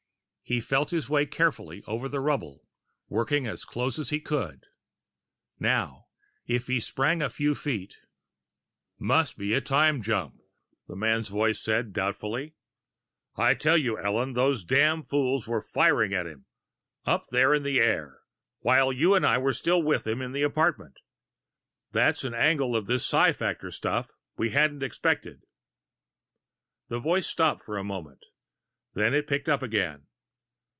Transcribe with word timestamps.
He 0.43 0.59
felt 0.59 0.89
his 0.89 1.07
way 1.07 1.25
carefully 1.27 1.81
over 1.87 2.09
the 2.09 2.19
rubble, 2.19 2.67
working 3.07 3.47
as 3.47 3.63
close 3.63 3.97
as 3.97 4.09
he 4.09 4.19
could. 4.19 4.65
Now, 5.61 6.07
if 6.45 6.67
he 6.67 6.81
sprang 6.81 7.19
the 7.19 7.29
few 7.29 7.55
feet...."... 7.55 7.95
must 8.99 9.37
be 9.37 9.53
a 9.53 9.61
time 9.61 10.01
jump," 10.01 10.41
the 10.89 10.95
man's 10.97 11.29
voice 11.29 11.57
said, 11.61 11.93
doubtfully. 11.93 12.55
"I 13.37 13.53
tell 13.53 13.77
you, 13.77 13.97
Ellen, 13.97 14.33
those 14.33 14.65
damned 14.65 15.07
fools 15.07 15.47
were 15.47 15.61
firing 15.61 16.13
at 16.13 16.27
him, 16.27 16.47
up 17.05 17.27
there 17.27 17.53
in 17.53 17.63
the 17.63 17.79
air, 17.79 18.19
while 18.59 18.91
you 18.91 19.11
were 19.11 19.53
still 19.53 19.81
with 19.81 20.05
him 20.05 20.21
in 20.21 20.33
the 20.33 20.43
apartment. 20.43 20.97
That's 21.93 22.25
an 22.25 22.33
angle 22.33 22.75
on 22.75 22.83
this 22.83 23.05
psi 23.05 23.31
factor 23.31 23.71
stuff 23.71 24.11
we 24.35 24.49
hadn't 24.49 24.83
expected." 24.83 25.43
The 26.89 26.99
voice 26.99 27.27
stopped 27.27 27.63
for 27.63 27.77
a 27.77 27.85
moment. 27.85 28.25
Then 28.93 29.13
it 29.13 29.27
picked 29.27 29.47
up 29.47 29.63
again. 29.63 30.07